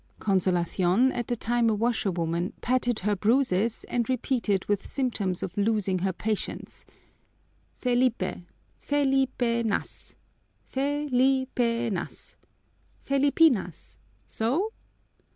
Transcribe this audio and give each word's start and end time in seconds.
Consolacion, 0.19 1.11
at 1.13 1.27
that 1.27 1.41
time 1.41 1.69
a 1.69 1.75
washerwoman, 1.75 2.53
patted 2.59 2.97
her 3.01 3.15
bruises 3.15 3.83
and 3.83 4.09
repeated 4.09 4.65
with 4.65 4.89
symptoms 4.89 5.43
of 5.43 5.55
losing 5.55 5.99
her 5.99 6.11
patience, 6.11 6.85
"Fe 7.77 7.93
li 7.95 8.09
pe, 8.09 8.41
Felipe 8.79 9.63
nas, 9.63 10.15
Fe 10.63 11.07
li 11.11 11.45
pe 11.53 11.91
nas, 11.91 12.35
Felipinas, 13.03 13.97
so?" 14.25 14.71